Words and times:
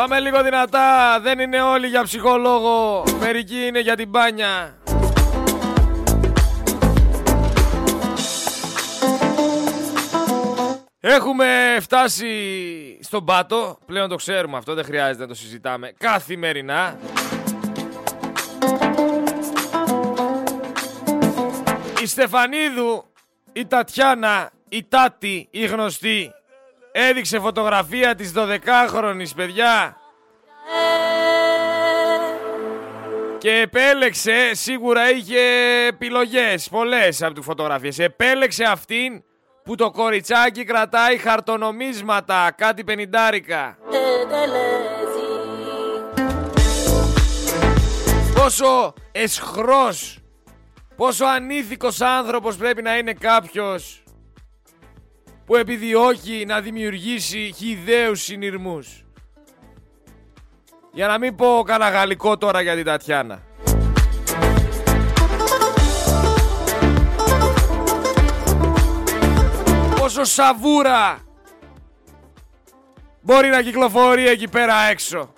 Πάμε 0.00 0.20
λίγο 0.20 0.42
δυνατά. 0.42 1.20
Δεν 1.20 1.38
είναι 1.38 1.60
όλοι 1.62 1.86
για 1.86 2.02
ψυχολόγο. 2.02 3.04
Μερικοί 3.18 3.66
είναι 3.66 3.80
για 3.80 3.96
την 3.96 4.08
μπάνια. 4.08 4.78
Έχουμε 11.00 11.76
φτάσει 11.80 12.28
στον 13.02 13.24
πάτο. 13.24 13.78
Πλέον 13.86 14.08
το 14.08 14.16
ξέρουμε 14.16 14.56
αυτό. 14.56 14.74
Δεν 14.74 14.84
χρειάζεται 14.84 15.22
να 15.22 15.28
το 15.28 15.34
συζητάμε 15.34 15.92
καθημερινά. 15.98 16.98
Η 22.02 22.06
Στεφανίδου, 22.06 23.04
η 23.52 23.66
Τατιάνα, 23.66 24.50
η 24.68 24.84
Τάτη, 24.88 25.48
η 25.50 25.66
γνωστή, 25.66 26.32
έδειξε 26.92 27.38
φωτογραφία 27.38 28.14
της 28.14 28.32
12χρονης 28.36 29.30
παιδιά 29.36 29.96
και 33.38 33.50
επέλεξε, 33.50 34.50
σίγουρα 34.52 35.10
είχε 35.10 35.40
επιλογές 35.86 36.68
πολλές 36.68 37.22
από 37.22 37.34
τις 37.34 37.44
φωτογραφίες, 37.44 37.98
επέλεξε 37.98 38.64
αυτήν 38.64 39.22
που 39.64 39.74
το 39.74 39.90
κοριτσάκι 39.90 40.64
κρατάει 40.64 41.16
χαρτονομίσματα, 41.16 42.54
κάτι 42.56 42.84
πενιντάρικα. 42.84 43.78
Πόσο 48.34 48.94
εσχρός, 49.12 50.18
πόσο 50.96 51.24
ανήθικος 51.24 52.00
άνθρωπος 52.00 52.56
πρέπει 52.56 52.82
να 52.82 52.98
είναι 52.98 53.12
κάποιος 53.12 53.99
που 55.50 55.56
επιδιώκει 55.56 56.44
να 56.46 56.60
δημιουργήσει 56.60 57.52
χιδαίους 57.56 58.22
συνειρμούς. 58.22 59.04
Για 60.92 61.06
να 61.06 61.18
μην 61.18 61.36
πω 61.36 61.62
κανένα 61.66 61.90
γαλλικό 61.90 62.38
τώρα 62.38 62.60
για 62.60 62.74
την 62.74 62.84
Τατιάνα. 62.84 63.42
Πόσο 69.96 70.24
σαβούρα 70.24 71.18
μπορεί 73.20 73.48
να 73.48 73.62
κυκλοφορεί 73.62 74.28
εκεί 74.28 74.48
πέρα 74.48 74.74
έξω. 74.74 75.32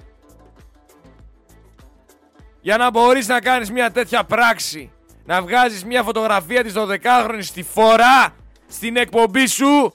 Για 2.60 2.76
να 2.76 2.90
μπορείς 2.90 3.28
να 3.28 3.40
κάνεις 3.40 3.70
μια 3.70 3.90
τέτοια 3.90 4.24
πράξη. 4.24 4.92
Να 5.24 5.42
βγάζεις 5.42 5.84
μια 5.84 6.02
φωτογραφία 6.02 6.62
της 6.62 6.72
12χρονης 6.76 7.42
στη 7.42 7.62
φορά 7.62 8.34
στην 8.68 8.96
εκπομπή 8.96 9.46
σου 9.46 9.92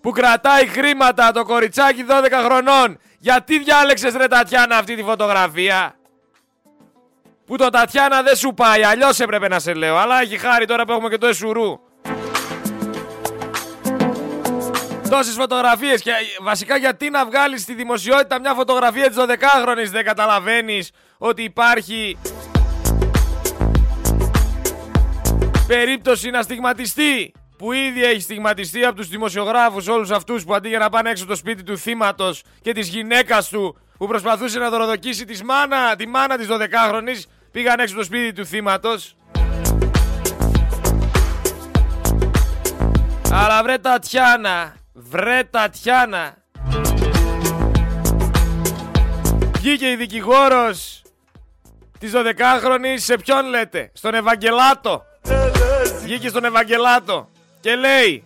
που 0.00 0.10
κρατάει 0.10 0.66
χρήματα 0.66 1.32
το 1.32 1.44
κοριτσάκι 1.44 2.04
12 2.08 2.12
χρονών. 2.44 2.98
Γιατί 3.18 3.58
διάλεξες 3.58 4.14
ρε 4.14 4.26
Τατιάνα 4.26 4.76
αυτή 4.76 4.94
τη 4.94 5.02
φωτογραφία; 5.02 5.94
Που 7.46 7.56
το 7.56 7.68
Τατιάνα 7.68 8.22
δεν 8.22 8.36
σου 8.36 8.54
πάει, 8.54 8.84
αλλιώς 8.84 9.20
έπρεπε 9.20 9.48
να 9.48 9.58
σε 9.58 9.74
λέω. 9.74 9.96
Αλλά 9.96 10.20
έχει 10.20 10.36
χάρη 10.36 10.66
τώρα 10.66 10.84
που 10.84 10.92
έχουμε 10.92 11.08
και 11.08 11.18
το 11.18 11.26
Εσουρού. 11.26 11.80
Τόσες 15.10 15.34
φωτογραφίες 15.34 16.02
και 16.02 16.12
βασικά 16.40 16.76
γιατί 16.76 17.10
να 17.10 17.26
βγάλεις 17.26 17.62
στη 17.62 17.74
δημοσιότητα 17.74 18.40
μια 18.40 18.54
φωτογραφία 18.54 19.08
της 19.08 19.16
12χρονης 19.18 19.90
δεν 19.90 20.04
καταλαβαίνεις 20.04 20.90
ότι 21.18 21.42
υπάρχει 21.42 22.18
περίπτωση 25.66 26.30
να 26.30 26.42
στιγματιστεί 26.42 27.32
που 27.58 27.72
ήδη 27.72 28.04
έχει 28.04 28.20
στιγματιστεί 28.20 28.84
από 28.84 28.96
τους 28.96 29.08
δημοσιογράφους 29.08 29.88
όλους 29.88 30.10
αυτούς 30.10 30.44
που 30.44 30.54
αντί 30.54 30.68
για 30.68 30.78
να 30.78 30.88
πάνε 30.88 31.10
έξω 31.10 31.26
το 31.26 31.36
σπίτι 31.36 31.62
του 31.62 31.78
θύματος 31.78 32.42
και 32.62 32.72
της 32.72 32.88
γυναίκας 32.88 33.48
του 33.48 33.76
που 33.98 34.06
προσπαθούσε 34.06 34.58
να 34.58 34.70
δωροδοκίσει 34.70 35.24
της 35.24 35.42
μάνα, 35.42 35.96
τη 35.96 36.06
μάνα 36.06 36.36
της 36.36 36.46
12χρονης 36.50 37.22
πήγαν 37.50 37.78
έξω 37.78 37.94
το 37.94 38.04
σπίτι 38.04 38.32
του 38.32 38.46
θύματος. 38.46 39.16
Αλλά 43.32 43.62
βρε 43.62 43.78
Τατιάνα, 43.78 44.74
βρε 44.92 45.44
Τατιάνα. 45.50 46.36
Βγήκε 49.56 49.90
η 49.90 49.96
δικηγόρος 49.96 51.02
της 51.98 52.12
12χρονης 52.14 52.96
σε 52.96 53.16
ποιον 53.16 53.46
λέτε, 53.46 53.90
στον 53.92 54.14
Ευαγγελάτο. 54.14 55.02
Βγήκε 56.02 56.28
στον 56.28 56.44
Ευαγγελάτο 56.44 57.28
και 57.60 57.74
λέει 57.74 58.22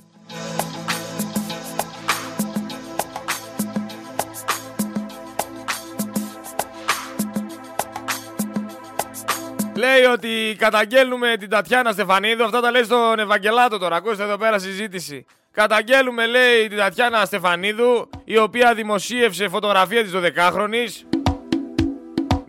Λέει 9.75 10.05
ότι 10.05 10.57
καταγγέλνουμε 10.59 11.37
την 11.37 11.49
Τατιάνα 11.49 11.93
Στεφανίδου. 11.93 12.45
Αυτά 12.45 12.61
τα 12.61 12.71
λέει 12.71 12.83
στον 12.83 13.19
Ευαγγελάτο 13.19 13.79
τώρα. 13.79 13.97
Ακούστε 13.97 14.23
εδώ 14.23 14.37
πέρα 14.37 14.59
συζήτηση. 14.59 15.27
Καταγγέλουμε, 15.53 16.27
λέει, 16.27 16.69
την 16.69 16.79
Τατιάνα 16.79 17.25
Στεφανίδου, 17.25 18.11
η 18.25 18.39
οποία 18.39 18.75
δημοσίευσε 18.75 19.49
φωτογραφία 19.49 20.03
της 20.03 20.13
12χρονης. 20.15 21.22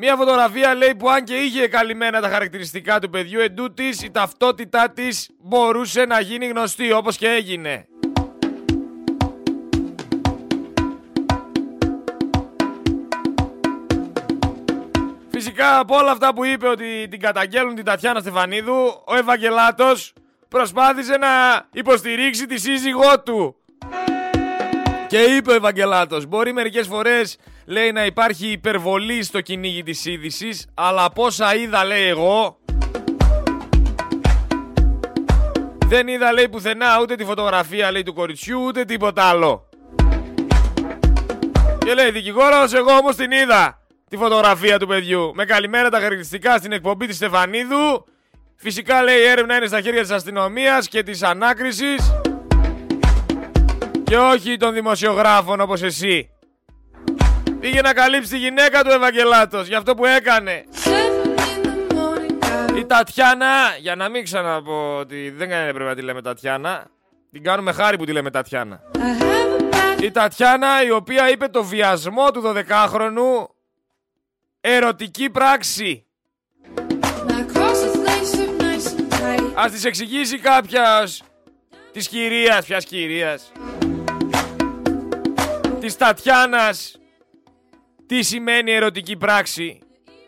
Μια 0.06 0.16
φωτογραφία 0.16 0.75
λέει 0.75 0.96
που 0.96 1.09
αν 1.09 1.24
και 1.24 1.36
είχε 1.36 1.68
καλυμμένα 1.68 2.22
τα 2.22 2.30
χαρακτηριστικά 2.30 3.00
του 3.00 3.09
παιδιού, 3.09 3.40
εντούτοις 3.40 4.02
η 4.03 4.12
ταυτότητά 4.12 4.90
της 4.90 5.30
μπορούσε 5.40 6.06
να 6.06 6.19
γίνει 6.19 6.47
γνωστή 6.47 6.91
όπως 6.91 7.18
και 7.18 7.28
έγινε. 7.28 7.88
Φυσικά 15.31 15.80
από 15.80 15.97
όλα 15.97 16.12
αυτά 16.12 16.34
που 16.34 16.46
είπε 16.46 16.68
ότι 16.68 17.08
την 17.09 17.20
καταγγέλνουν 17.20 17.75
την 17.75 17.85
Τατιάνα 17.85 18.20
Στεφανίδου, 18.20 19.03
ο 19.06 19.16
Ευαγγελάτος 19.16 20.14
προσπάθησε 20.47 21.18
να 21.18 21.30
υποστηρίξει 21.74 22.46
τη 22.46 22.59
σύζυγό 22.59 23.22
του. 23.22 23.56
Και 25.08 25.20
είπε 25.20 25.52
ο 25.52 25.56
Ευαγγελάτος, 25.56 26.25
μπορεί 26.25 26.53
μερικές 26.53 26.88
φορές 26.88 27.38
λέει 27.66 27.91
να 27.91 28.06
υπάρχει 28.06 28.47
υπερβολή 28.47 29.24
στο 29.24 29.41
κυνήγι 29.41 29.84
της 29.84 30.06
είδησης, 30.06 30.68
αλλά 30.74 31.03
από 31.03 31.24
όσα 31.24 31.56
είδα 31.56 31.85
λέει 31.85 32.07
εγώ, 32.07 32.57
δεν 35.88 36.07
είδα 36.07 36.34
λέει 36.34 36.50
πουθενά 36.50 37.00
ούτε 37.02 37.16
τη 37.16 37.25
φωτογραφία 37.25 37.91
λέει 37.91 38.03
του 38.03 38.13
κοριτσιού 38.13 38.63
ούτε 38.66 38.85
τίποτα 38.85 39.23
άλλο. 39.23 39.69
Και 41.85 41.94
λέει 41.94 42.12
δικηγόρος, 42.12 42.73
εγώ 42.73 42.91
όμως 42.91 43.16
την 43.16 43.31
είδα 43.31 43.81
τη 44.09 44.18
φωτογραφία 44.18 44.79
του 44.79 44.88
παιδιού. 44.88 45.31
Με 45.35 45.46
καλυμμένα 45.46 45.90
τα 45.90 45.97
χαρακτηριστικά 45.97 46.57
στην 46.57 46.72
εκπομπή 46.72 47.07
της 47.07 47.16
Στεφανίδου. 47.16 48.06
Φυσικά 48.56 49.03
λέει 49.03 49.18
η 49.19 49.23
έρευνα 49.25 49.56
είναι 49.56 49.68
στα 49.68 49.81
χέρια 49.81 50.02
της 50.02 50.12
αστυνομίας 50.12 50.88
και 50.88 51.03
της 51.03 51.23
ανάκρισης. 51.23 52.12
Και 54.03 54.18
όχι 54.18 54.57
των 54.57 54.73
δημοσιογράφων 54.73 55.62
όπως 55.62 55.81
εσύ. 55.81 56.33
Πήγε 57.63 57.81
να 57.81 57.94
καλύψει 57.94 58.29
τη 58.29 58.38
γυναίκα 58.38 58.84
του 58.84 58.90
Ευαγγελάτος 58.90 59.68
για 59.68 59.78
αυτό 59.78 59.96
που 59.96 60.06
έκανε. 60.06 60.66
Η 62.78 62.85
Τατιάνα, 62.85 63.75
για 63.79 63.96
να 63.96 64.09
μην 64.09 64.24
ξαναπώ 64.24 64.97
ότι 64.97 65.29
δεν 65.29 65.47
πρέπει 65.47 65.84
να 65.84 65.96
τη 65.96 66.02
λέμε 66.02 66.22
Τατιάνα, 66.22 66.85
την 67.31 67.44
κάνουμε 67.44 67.72
χάρη 67.72 67.97
που 67.97 68.06
τη 68.06 68.12
λέμε 68.12 68.29
Τατιάνα. 68.29 68.81
Η 70.02 70.12
Τατιάνα 70.12 70.84
η 70.84 70.91
οποία 70.91 71.29
είπε 71.29 71.47
το 71.47 71.63
βιασμό 71.63 72.31
του 72.31 72.41
12χρονου 72.46 73.47
ερωτική 74.62 75.29
πράξη. 75.29 76.06
Ας 79.53 79.72
της 79.72 79.85
εξηγήσει 79.85 80.40
κάποιος 80.40 81.23
της 81.91 82.07
κυρίας, 82.07 82.66
ποιας 82.66 82.85
κυρίας. 82.85 83.52
Της 85.79 85.97
Τατιάνας 85.97 86.97
τι 88.14 88.24
σημαίνει 88.24 88.72
ερωτική 88.72 89.18
πράξη 89.18 89.80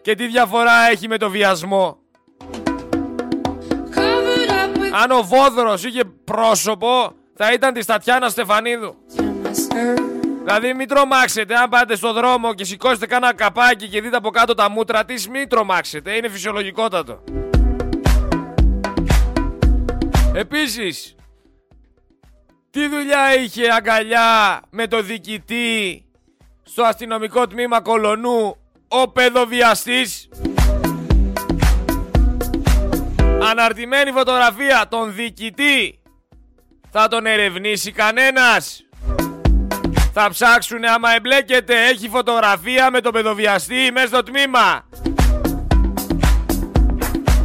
και 0.01 0.15
τι 0.15 0.27
διαφορά 0.27 0.89
έχει 0.91 1.07
με 1.07 1.17
το 1.17 1.29
βιασμό. 1.29 1.97
Αν 5.03 5.11
ο 5.11 5.21
Βόδρος 5.21 5.83
είχε 5.83 6.03
πρόσωπο, 6.23 7.13
θα 7.35 7.53
ήταν 7.53 7.73
της 7.73 7.85
Τατιάνα 7.85 8.29
Στεφανίδου. 8.29 8.95
Δηλαδή 10.43 10.73
μην 10.73 10.87
τρομάξετε, 10.87 11.55
αν 11.55 11.69
πάτε 11.69 11.95
στο 11.95 12.13
δρόμο 12.13 12.53
και 12.53 12.63
σηκώσετε 12.63 13.05
κάνα 13.05 13.33
καπάκι 13.33 13.87
και 13.87 14.01
δείτε 14.01 14.15
από 14.15 14.29
κάτω 14.29 14.53
τα 14.53 14.69
μούτρα 14.69 15.05
της, 15.05 15.27
μην 15.27 15.49
τρομάξετε, 15.49 16.11
είναι 16.11 16.29
φυσιολογικότατο. 16.29 17.23
Επίσης, 20.33 21.15
τι 22.69 22.87
δουλειά 22.87 23.35
είχε 23.35 23.67
αγκαλιά 23.71 24.61
με 24.69 24.87
το 24.87 25.01
διοικητή 25.01 26.05
στο 26.67 26.83
αστυνομικό 26.83 27.47
τμήμα 27.47 27.81
Κολονού 27.81 28.57
ο 28.87 29.09
παιδοβιαστής 29.09 30.29
Αναρτημένη 33.49 34.11
φωτογραφία 34.11 34.85
τον 34.89 35.15
διοικητή 35.15 35.99
Θα 36.91 37.07
τον 37.07 37.25
ερευνήσει 37.25 37.91
κανένας 37.91 38.85
Θα 40.13 40.29
ψάξουνε 40.29 40.89
άμα 40.89 41.15
εμπλέκεται. 41.15 41.75
Έχει 41.75 42.09
φωτογραφία 42.09 42.91
με 42.91 43.01
τον 43.01 43.11
παιδοβιαστή 43.11 43.91
μέσα 43.93 44.07
στο 44.07 44.23
τμήμα. 44.23 44.89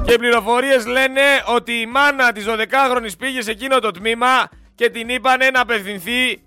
Και 0.05 0.12
οι 0.12 0.19
πληροφορίες 0.19 0.87
λένε 0.87 1.20
ότι 1.46 1.72
η 1.72 1.87
μάνα 1.87 2.32
της 2.32 2.44
12χρονης 2.49 3.19
πήγε 3.19 3.43
σε 3.43 3.50
εκείνο 3.50 3.78
το 3.78 3.90
τμήμα 3.90 4.49
και 4.75 4.90
την 4.90 5.08
είπανε 5.08 5.50
να 5.50 5.61
απευθυνθεί 5.61 6.43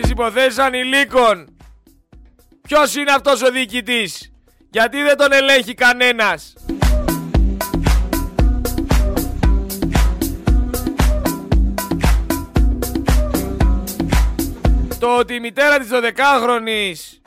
στις 0.00 0.12
υποθέσεις 0.12 0.58
ανηλίκων. 0.58 1.56
Ποιος 2.62 2.94
είναι 2.94 3.12
αυτός 3.12 3.42
ο 3.42 3.50
διοικητής, 3.50 4.32
γιατί 4.70 5.02
δεν 5.02 5.16
τον 5.16 5.32
ελέγχει 5.32 5.74
κανένας; 5.74 6.52
Το 14.98 15.18
ότι 15.18 15.34
η 15.34 15.40
μητέρα 15.40 15.78
της 15.78 15.88
12χρονης 15.92 17.20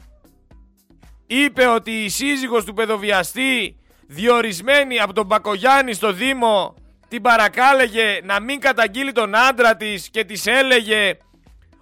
είπε 1.28 1.66
ότι 1.66 1.92
η 1.92 2.10
σύζυγος 2.10 2.66
του 2.66 2.74
παιδοβιαστή 2.74 3.78
διορισμένη 4.08 5.00
από 5.00 5.14
τον 5.14 5.26
Μπακογιάννη 5.26 5.94
στο 5.94 6.12
Δήμο 6.12 6.76
την 7.08 7.22
παρακάλεγε 7.22 8.20
να 8.24 8.40
μην 8.40 8.60
καταγγείλει 8.60 9.12
τον 9.12 9.36
άντρα 9.36 9.76
της 9.76 10.10
και 10.10 10.24
της 10.24 10.46
έλεγε 10.46 11.18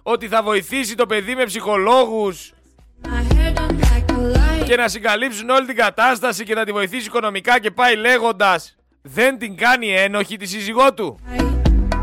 ότι 0.02 0.28
θα 0.28 0.42
βοηθήσει 0.42 0.94
το 0.94 1.06
παιδί 1.06 1.34
με 1.34 1.44
ψυχολόγους 1.44 2.52
και 4.64 4.76
να 4.76 4.88
συγκαλύψουν 4.88 5.50
όλη 5.50 5.66
την 5.66 5.76
κατάσταση 5.76 6.44
και 6.44 6.54
να 6.54 6.64
τη 6.64 6.72
βοηθήσει 6.72 7.06
οικονομικά 7.06 7.60
και 7.60 7.70
πάει 7.70 7.96
λέγοντας 7.96 8.76
δεν 9.02 9.38
την 9.38 9.56
κάνει 9.56 9.88
ένοχη 9.90 10.36
τη 10.36 10.46
σύζυγό 10.46 10.94
του. 10.94 11.18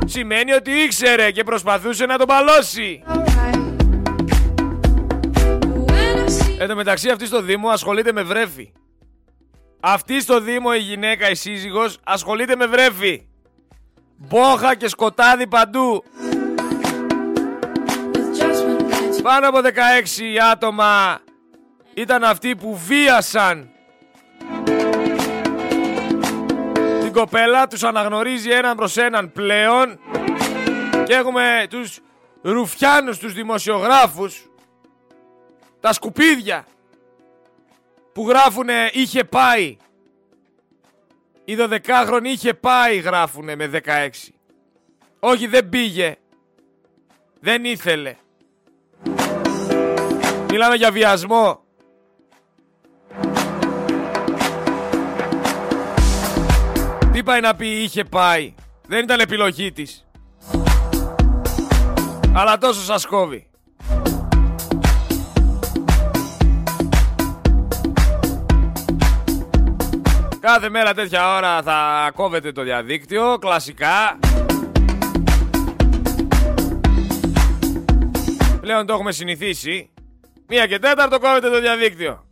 Σημαίνει 0.06 0.52
ότι 0.52 0.72
ήξερε 0.72 1.32
και 1.32 1.44
προσπαθούσε 1.44 2.06
να 2.06 2.18
τον 2.18 2.28
παλώσει. 2.28 3.04
Εν 6.60 6.68
τω 6.68 6.76
μεταξύ 6.76 7.10
αυτή 7.10 7.26
στο 7.26 7.42
Δήμο 7.42 7.70
ασχολείται 7.70 8.12
με 8.12 8.24
βρέφη. 8.24 8.72
Αυτή 9.80 10.22
στο 10.22 10.40
Δήμο 10.40 10.70
η 10.76 10.80
γυναίκα, 10.80 11.30
η 11.30 11.36
σύζυγος, 11.36 11.98
ασχολείται 12.04 12.56
με 12.56 12.66
βρέφη. 12.66 13.28
Μπόχα 14.18 14.76
και 14.76 14.88
σκοτάδι 14.88 15.48
παντού. 15.48 16.04
Πάνω 19.24 19.48
από 19.48 19.60
16 19.64 19.70
άτομα 20.52 21.20
ήταν 21.94 22.24
αυτοί 22.24 22.56
που 22.56 22.78
βίασαν 22.78 23.70
την 27.02 27.14
κοπέλα, 27.14 27.68
τους 27.68 27.84
αναγνωρίζει 27.84 28.50
έναν 28.50 28.76
προς 28.76 28.98
έναν 28.98 29.32
πλέον 29.32 30.00
και 31.06 31.14
έχουμε 31.14 31.66
τους 31.70 32.00
ρουφιάνους, 32.42 33.18
τους 33.18 33.34
δημοσιογράφους 33.34 34.50
τα 35.80 35.94
σκουπίδια 35.94 36.66
που 38.14 38.28
γράφουνε 38.28 38.90
είχε 38.94 39.24
πάει. 39.24 39.78
Η 41.46 41.58
12χρονη 41.60 42.24
είχε 42.24 42.54
πάει 42.54 42.98
γράφουνε 42.98 43.56
με 43.56 43.82
16. 43.86 44.10
Όχι 45.20 45.48
δεν 45.48 45.70
πήγε. 45.70 46.16
Δεν 47.40 47.66
ήθελε. 47.66 48.16
Μιλάμε 50.52 50.76
για 50.76 50.92
βιασμό. 50.92 51.60
Τι 57.12 57.24
πάει 57.24 57.42
να 57.42 57.56
πει 57.56 57.68
είχε 57.68 58.04
πάει. 58.04 58.54
Δεν 58.88 59.04
ήταν 59.04 59.20
επιλογή 59.20 59.72
της. 59.72 60.08
Αλλά 62.34 62.58
τόσο 62.58 62.82
σας 62.82 63.06
κόβει. 63.06 63.50
Κάθε 70.40 70.70
μέρα 70.70 70.94
τέτοια 70.94 71.36
ώρα 71.36 71.62
θα 71.62 72.12
κόβεται 72.16 72.52
το 72.52 72.64
διαδίκτυο, 72.64 73.38
κλασικά. 73.40 74.20
Πλέον 78.62 78.86
το 78.86 78.94
έχουμε 78.94 79.12
συνηθίσει. 79.12 79.90
Μία 80.52 80.68
και 80.68 80.80
τέταρτο 80.80 81.20
κόβεται 81.20 81.50
το 81.50 81.60
διαδίκτυο. 81.60 82.24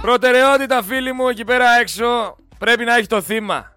Προτεραιότητα 0.00 0.82
φίλοι 0.82 1.12
μου 1.12 1.28
εκεί 1.28 1.44
πέρα 1.44 1.78
έξω 1.80 2.36
πρέπει 2.58 2.84
να 2.84 2.96
έχει 2.96 3.06
το 3.06 3.20
θύμα. 3.22 3.73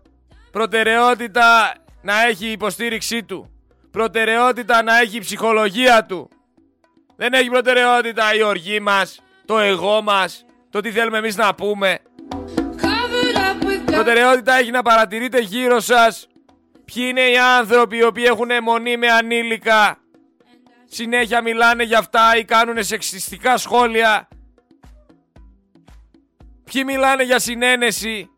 Προτεραιότητα 0.51 1.73
να 2.01 2.23
έχει 2.25 2.47
η 2.47 2.51
υποστήριξή 2.51 3.23
του. 3.23 3.51
Προτεραιότητα 3.91 4.83
να 4.83 4.99
έχει 4.99 5.17
η 5.17 5.19
ψυχολογία 5.19 6.05
του. 6.05 6.29
Δεν 7.15 7.33
έχει 7.33 7.49
προτεραιότητα 7.49 8.35
η 8.35 8.41
οργή 8.41 8.79
μας, 8.79 9.19
το 9.45 9.59
εγώ 9.59 10.01
μας, 10.01 10.45
το 10.69 10.79
τι 10.79 10.91
θέλουμε 10.91 11.17
εμείς 11.17 11.35
να 11.35 11.55
πούμε. 11.55 11.99
Προτεραιότητα 13.85 14.53
έχει 14.53 14.71
να 14.71 14.81
παρατηρείτε 14.81 15.39
γύρω 15.39 15.79
σας 15.79 16.27
ποιοι 16.85 17.05
είναι 17.09 17.21
οι 17.21 17.37
άνθρωποι 17.37 17.97
οι 17.97 18.03
οποίοι 18.03 18.25
έχουν 18.27 18.51
αιμονή 18.51 18.97
με 18.97 19.07
ανήλικα. 19.07 19.97
Συνέχεια 20.85 21.41
μιλάνε 21.41 21.83
για 21.83 21.97
αυτά 21.97 22.37
ή 22.37 22.45
κάνουν 22.45 22.83
σεξιστικά 22.83 23.57
σχόλια 23.57 24.27
Ποιοι 26.71 26.83
μιλάνε 26.85 27.23
για 27.23 27.39
συνένεση. 27.39 28.29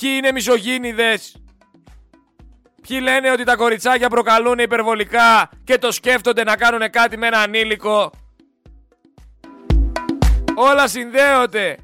Ποιοι 0.00 0.10
είναι 0.16 0.32
μισογίνηδες. 0.32 1.42
Ποιοι 2.88 2.98
λένε 3.02 3.30
ότι 3.30 3.44
τα 3.44 3.56
κοριτσάκια 3.56 4.08
προκαλούν 4.08 4.58
υπερβολικά 4.58 5.50
και 5.64 5.78
το 5.78 5.92
σκέφτονται 5.92 6.44
να 6.44 6.56
κάνουν 6.56 6.90
κάτι 6.90 7.16
με 7.16 7.26
ένα 7.26 7.38
ανήλικο; 7.38 8.10
Όλα 10.54 10.88
συνδέονται. 10.88 11.76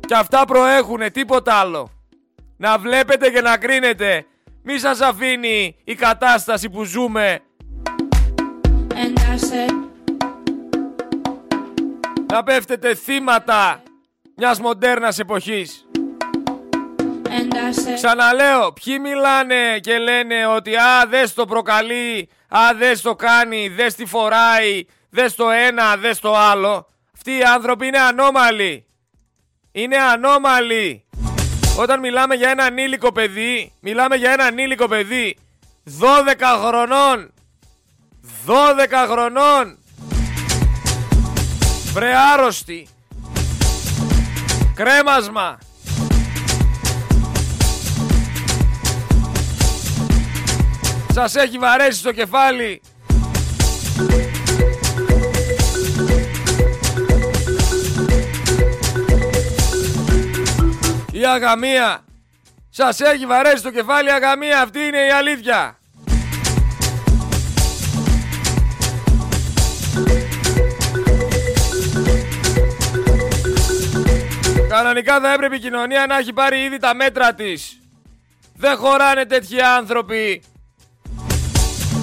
Και 0.00 0.14
αυτά 0.14 0.44
προέχουνε, 0.44 1.10
τίποτα 1.10 1.54
άλλο. 1.54 1.90
Να 2.56 2.78
βλέπετε 2.78 3.30
και 3.30 3.40
να 3.40 3.56
κρίνετε. 3.56 4.26
Μη 4.62 4.78
σας 4.78 5.00
αφήνει 5.00 5.76
η 5.84 5.94
κατάσταση 5.94 6.70
που 6.70 6.84
ζούμε 6.84 7.40
να 12.26 12.42
πέφτετε 12.42 12.94
θύματα 12.94 13.82
μιας 14.38 14.60
μοντέρνας 14.60 15.18
εποχής. 15.18 15.86
Ξαναλέω, 17.94 18.72
ποιοι 18.72 18.98
μιλάνε 19.02 19.78
και 19.80 19.98
λένε 19.98 20.46
ότι 20.46 20.76
α, 20.76 21.06
δες 21.08 21.34
το 21.34 21.44
προκαλεί, 21.44 22.28
α, 22.48 22.74
δες 22.74 23.00
το 23.00 23.14
κάνει, 23.14 23.68
δες 23.68 23.94
τι 23.94 24.06
φοράει, 24.06 24.84
δες 25.10 25.34
το 25.34 25.50
ένα, 25.50 25.96
δες 25.96 26.20
το 26.20 26.36
άλλο. 26.36 26.88
Αυτοί 27.14 27.30
οι 27.36 27.42
άνθρωποι 27.42 27.86
είναι 27.86 27.98
ανώμαλοι. 27.98 28.86
Είναι 29.72 29.96
ανώμαλοι. 29.96 31.04
Όταν 31.78 32.00
μιλάμε 32.00 32.34
για 32.34 32.50
ένα 32.50 32.64
ανήλικο 32.64 33.12
παιδί, 33.12 33.72
μιλάμε 33.80 34.16
για 34.16 34.30
ένα 34.30 34.44
ανήλικο 34.44 34.88
παιδί 34.88 35.36
12 36.00 36.66
χρονών. 36.66 37.32
12 38.46 39.06
χρονών. 39.08 39.78
Βρε 41.92 42.12
άρρωστη. 42.32 42.88
Κρέμασμα. 44.78 45.58
Σας 51.12 51.34
έχει 51.34 51.58
βαρέσει 51.58 51.98
στο 51.98 52.12
κεφάλι. 52.12 52.80
Η 61.12 61.24
αγαμία. 61.26 62.04
Σας 62.70 63.00
έχει 63.00 63.26
βαρέσει 63.26 63.62
το 63.62 63.70
κεφάλι 63.70 64.08
η 64.08 64.12
αγαμία. 64.12 64.60
Αυτή 64.60 64.78
είναι 64.78 65.06
η 65.06 65.10
αλήθεια. 65.10 65.77
Κανονικά 74.78 75.20
θα 75.20 75.32
έπρεπε 75.32 75.56
η 75.56 75.58
κοινωνία 75.58 76.06
να 76.06 76.18
έχει 76.18 76.32
πάρει 76.32 76.62
ήδη 76.62 76.78
τα 76.78 76.94
μέτρα 76.94 77.34
της. 77.34 77.78
Δεν 78.56 78.76
χωράνε 78.76 79.24
τέτοιοι 79.24 79.60
άνθρωποι 79.60 80.42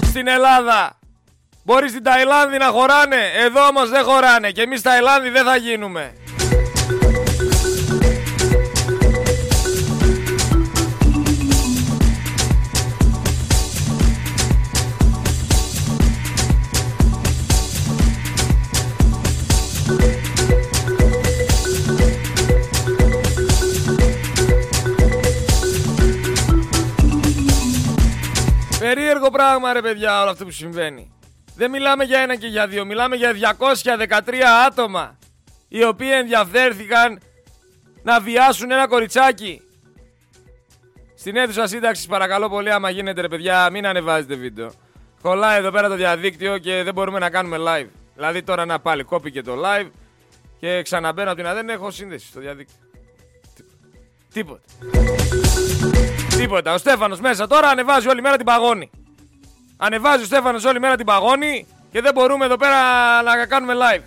στην 0.04 0.26
Ελλάδα. 0.26 0.98
Μπορεί 1.64 1.88
στην 1.88 2.02
Ταϊλάνδη 2.02 2.58
να 2.58 2.66
χωράνε, 2.66 3.30
εδώ 3.44 3.66
όμως 3.66 3.90
δεν 3.90 4.04
χωράνε 4.04 4.50
και 4.50 4.62
εμείς 4.62 4.82
Ταϊλάνδη 4.82 5.28
δεν 5.28 5.44
θα 5.44 5.56
γίνουμε. 5.56 6.12
Περίεργο 29.30 29.30
πράγμα 29.30 29.72
ρε 29.72 29.80
παιδιά 29.80 30.20
όλο 30.20 30.30
αυτό 30.30 30.44
που 30.44 30.50
συμβαίνει. 30.50 31.12
Δεν 31.56 31.70
μιλάμε 31.70 32.04
για 32.04 32.18
ένα 32.18 32.36
και 32.36 32.46
για 32.46 32.66
δύο, 32.66 32.84
μιλάμε 32.84 33.16
για 33.16 33.56
213 33.58 34.18
άτομα 34.66 35.18
οι 35.68 35.84
οποίοι 35.84 36.10
ενδιαφέρθηκαν 36.12 37.20
να 38.02 38.20
βιάσουν 38.20 38.70
ένα 38.70 38.86
κοριτσάκι. 38.88 39.62
Στην 41.14 41.36
αίθουσα 41.36 41.66
σύνταξης, 41.66 42.06
παρακαλώ 42.06 42.48
πολύ, 42.48 42.72
άμα 42.72 42.90
γίνεται 42.90 43.20
ρε 43.20 43.28
παιδιά, 43.28 43.70
μην 43.70 43.86
ανεβάζετε 43.86 44.34
βίντεο. 44.34 44.72
Κολλάει 45.22 45.58
εδώ 45.58 45.70
πέρα 45.70 45.88
το 45.88 45.94
διαδίκτυο 45.94 46.58
και 46.58 46.82
δεν 46.82 46.94
μπορούμε 46.94 47.18
να 47.18 47.30
κάνουμε 47.30 47.56
live. 47.60 47.88
Δηλαδή 48.14 48.42
τώρα 48.42 48.64
να 48.64 48.78
πάλι 48.78 49.02
κόπηκε 49.02 49.42
το 49.42 49.54
live 49.64 49.90
και 50.58 50.82
ξαναμπαίνω 50.82 51.30
από 51.30 51.42
την 51.42 51.52
δεν 51.52 51.68
έχω 51.68 51.90
σύνδεση 51.90 52.26
στο 52.26 52.40
διαδίκτυο. 52.40 52.76
Τίποτα. 54.32 54.60
Τίποτα. 56.36 56.74
Ο 56.74 56.78
Στέφανος 56.78 57.20
μέσα 57.20 57.46
τώρα 57.46 57.68
ανεβάζει 57.68 58.08
όλη 58.08 58.20
μέρα 58.20 58.36
την 58.36 58.46
παγόνη. 58.46 58.90
Ανεβάζει 59.76 60.22
ο 60.22 60.26
Στέφανος 60.26 60.64
όλη 60.64 60.80
μέρα 60.80 60.96
την 60.96 61.06
παγόνη 61.06 61.66
και 61.90 62.00
δεν 62.00 62.12
μπορούμε 62.14 62.44
εδώ 62.44 62.56
πέρα 62.56 62.76
να 63.22 63.46
κάνουμε 63.46 63.74
live. 63.74 64.02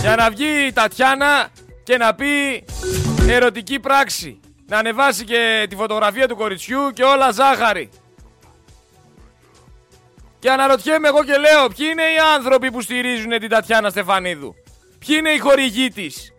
Για 0.00 0.16
να 0.16 0.30
βγει 0.30 0.66
η 0.66 0.72
Τατιάνα 0.72 1.48
και 1.82 1.96
να 1.96 2.14
πει 2.14 2.64
ερωτική 3.28 3.80
πράξη. 3.80 4.40
Να 4.66 4.78
ανεβάσει 4.78 5.24
και 5.24 5.66
τη 5.68 5.76
φωτογραφία 5.76 6.28
του 6.28 6.36
κοριτσιού 6.36 6.90
και 6.94 7.02
όλα 7.02 7.30
ζάχαρη. 7.30 7.90
Και 10.38 10.50
αναρωτιέμαι 10.50 11.08
εγώ 11.08 11.24
και 11.24 11.36
λέω 11.36 11.68
ποιοι 11.76 11.86
είναι 11.90 12.02
οι 12.02 12.18
άνθρωποι 12.36 12.70
που 12.70 12.80
στηρίζουν 12.80 13.38
την 13.38 13.48
Τατιάνα 13.48 13.90
Στεφανίδου; 13.90 14.54
Ποιοι 15.06 15.16
είναι 15.18 15.30
οι 15.30 15.38
χορηγοί 15.38 15.90
της; 15.90 16.33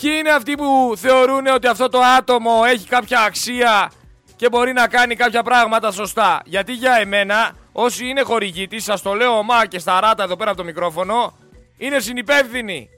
Ποιοι 0.00 0.12
είναι 0.18 0.30
αυτοί 0.30 0.54
που 0.54 0.92
θεωρούν 0.96 1.46
ότι 1.46 1.66
αυτό 1.66 1.88
το 1.88 2.00
άτομο 2.18 2.62
έχει 2.66 2.88
κάποια 2.88 3.20
αξία 3.20 3.90
και 4.36 4.48
μπορεί 4.48 4.72
να 4.72 4.88
κάνει 4.88 5.16
κάποια 5.16 5.42
πράγματα 5.42 5.90
σωστά; 5.90 6.42
Γιατί 6.44 6.72
για 6.72 6.94
εμένα, 7.00 7.56
όσοι 7.72 8.06
είναι 8.06 8.22
χορηγοί 8.22 8.68
τη, 8.68 8.80
σας 8.80 9.02
το 9.02 9.14
λέω 9.14 9.38
ομά 9.38 9.66
και 9.66 9.78
στα 9.78 10.00
ράτα 10.00 10.22
εδώ 10.22 10.36
πέρα 10.36 10.50
από 10.50 10.58
το 10.58 10.64
μικρόφωνο, 10.64 11.38
είναι 11.76 11.98
συνυπεύθυνοι. 11.98 12.88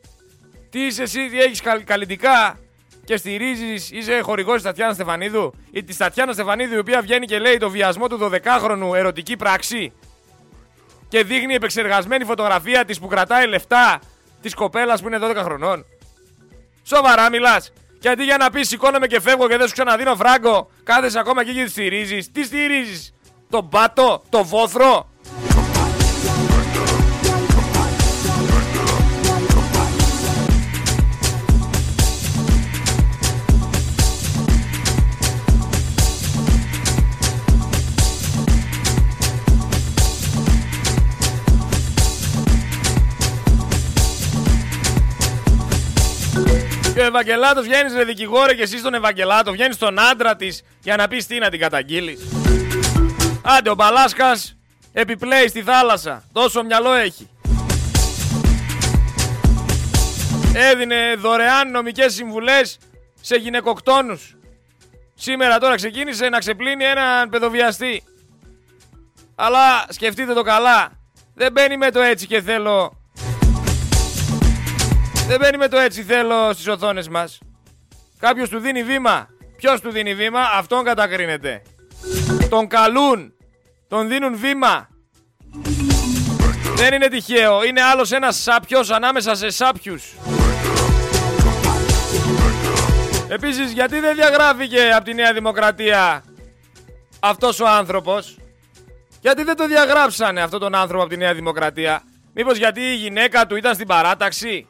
Τι 0.70 0.86
είσαι 0.86 1.02
εσύ, 1.02 1.28
τι 1.28 1.40
έχεις 1.40 1.62
καλλιτικά 1.84 2.58
και 3.04 3.16
στηρίζεις, 3.16 3.90
είσαι 3.90 4.20
χορηγός 4.20 4.54
της 4.54 4.62
Τατιάνας 4.62 4.94
Στεφανίδου 4.94 5.54
ή 5.70 5.84
της 5.84 5.96
Τατιάνας 5.96 6.34
Στεφανίδου 6.34 6.74
η 6.74 6.78
οποία 6.78 7.00
βγαίνει 7.00 7.26
και 7.26 7.38
λέει 7.38 7.56
το 7.56 7.70
βιασμό 7.70 8.08
του 8.08 8.18
12χρονου 8.18 8.94
ερωτική 8.94 9.36
πράξη 9.36 9.92
και 11.08 11.24
δείχνει 11.24 11.54
επεξεργασμένη 11.54 12.24
φωτογραφία 12.24 12.84
της 12.84 12.98
που 12.98 13.06
κρατάει 13.06 13.46
λεφτά 13.46 13.98
της 14.42 14.54
κοπέλας 14.54 15.02
που 15.02 15.06
είναι 15.06 15.18
12 15.20 15.36
χρονών. 15.36 15.84
Σοβαρά 16.86 17.30
μιλάς. 17.30 17.72
Και 18.00 18.08
αντί 18.08 18.24
για 18.24 18.36
να 18.36 18.50
πεις 18.50 18.68
σηκώνομαι 18.68 19.06
και 19.06 19.20
φεύγω 19.20 19.48
και 19.48 19.56
δεν 19.56 19.66
σου 19.66 19.72
ξαναδίνω 19.72 20.16
φράγκο, 20.16 20.70
κάθεσαι 20.84 21.18
ακόμα 21.18 21.44
και 21.44 21.52
τη 21.52 21.70
στηρίζεις. 21.70 22.32
Τι 22.32 22.44
στηρίζεις, 22.44 23.14
τον 23.50 23.68
πάτο, 23.68 24.22
το 24.28 24.44
βόθρο, 24.44 25.08
Ευαγγελάτος 47.14 47.66
βγαίνεις 47.66 47.94
ρε 47.94 48.04
δικηγόρε 48.04 48.54
και 48.54 48.62
εσύ 48.62 48.78
στον 48.78 48.94
Ευαγγελάτο, 48.94 49.52
βγαίνεις 49.52 49.74
στον 49.74 49.98
άντρα 49.98 50.36
της 50.36 50.62
για 50.82 50.96
να 50.96 51.08
πεις 51.08 51.26
τι 51.26 51.38
να 51.38 51.50
την 51.50 51.60
καταγγείλεις. 51.60 52.20
Άντε, 53.42 53.70
ο 53.70 53.74
Μπαλάσκα 53.74 54.36
επιπλέει 54.92 55.48
στη 55.48 55.62
θάλασσα. 55.62 56.24
Τόσο 56.32 56.62
μυαλό 56.62 56.92
έχει. 56.92 57.28
Έδινε 60.54 61.14
δωρεάν 61.18 61.70
νομικές 61.70 62.14
συμβουλές 62.14 62.78
σε 63.20 63.36
γυναικοκτόνους. 63.36 64.36
Σήμερα 65.14 65.58
τώρα 65.58 65.74
ξεκίνησε 65.74 66.28
να 66.28 66.38
ξεπλύνει 66.38 66.84
έναν 66.84 67.28
παιδοβιαστή. 67.28 68.02
Αλλά 69.34 69.84
σκεφτείτε 69.88 70.32
το 70.32 70.42
καλά. 70.42 70.92
Δεν 71.34 71.52
μπαίνει 71.52 71.76
με 71.76 71.90
το 71.90 72.00
έτσι 72.00 72.26
και 72.26 72.40
θέλω 72.40 73.03
δεν 75.26 75.38
μπαίνει 75.38 75.56
με 75.56 75.68
το 75.68 75.76
έτσι 75.76 76.02
θέλω 76.02 76.52
στις 76.52 76.68
οθόνες 76.68 77.08
μας. 77.08 77.38
Κάποιος 78.18 78.48
του 78.48 78.58
δίνει 78.58 78.82
βήμα. 78.82 79.28
Ποιος 79.56 79.80
του 79.80 79.90
δίνει 79.90 80.14
βήμα, 80.14 80.40
αυτόν 80.40 80.84
κατακρίνεται. 80.84 81.62
Τον 82.48 82.68
καλούν. 82.68 83.32
Τον 83.88 84.08
δίνουν 84.08 84.36
βήμα. 84.36 84.88
Δεν 86.74 86.92
είναι 86.92 87.08
τυχαίο. 87.08 87.64
Είναι 87.64 87.82
άλλος 87.82 88.12
ένας 88.12 88.36
σάπιος 88.36 88.90
ανάμεσα 88.90 89.34
σε 89.34 89.50
σάπιους. 89.50 90.14
Επίσης, 93.28 93.72
γιατί 93.72 94.00
δεν 94.00 94.14
διαγράφηκε 94.14 94.90
από 94.94 95.04
τη 95.04 95.14
Νέα 95.14 95.32
Δημοκρατία 95.32 96.24
αυτός 97.20 97.60
ο 97.60 97.68
άνθρωπος; 97.68 98.38
Γιατί 99.20 99.42
δεν 99.42 99.56
το 99.56 99.66
διαγράψανε 99.66 100.42
αυτόν 100.42 100.60
τον 100.60 100.74
άνθρωπο 100.74 101.02
από 101.02 101.10
τη 101.10 101.16
Νέα 101.16 101.34
Δημοκρατία; 101.34 102.02
Μήπως 102.34 102.56
γιατί 102.56 102.80
η 102.80 102.94
γυναίκα 102.94 103.46
του 103.46 103.56
ήταν 103.56 103.74
στην 103.74 103.86
παράταξη; 103.86 104.66